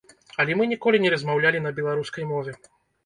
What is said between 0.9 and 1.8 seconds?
не размаўлялі на